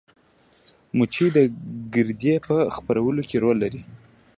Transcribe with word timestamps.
مچۍ 0.97 1.27
د 1.35 1.37
ګردې 1.93 2.35
په 2.47 2.55
خپرولو 2.75 3.21
کې 3.29 3.37
رول 3.43 3.57
لري 3.63 3.81